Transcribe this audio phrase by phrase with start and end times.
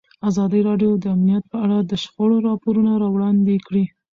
[0.29, 3.85] ازادي راډیو د امنیت په اړه د شخړو راپورونه وړاندې کړي.